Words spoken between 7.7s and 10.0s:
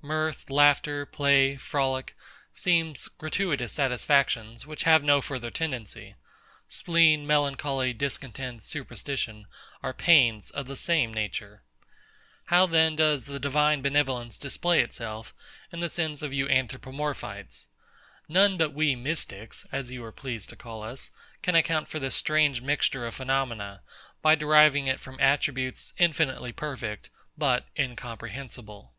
discontent, superstition, are